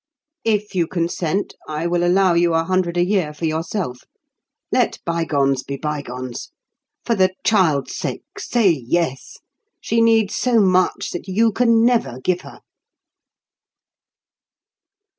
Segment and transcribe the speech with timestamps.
[0.43, 3.99] If you consent, I will allow you a hundred a year for yourself.
[4.71, 6.49] Let bygones be bygones.
[7.05, 9.37] For the child's sake, say yes!
[9.79, 12.61] She needs so much that you can never give her!"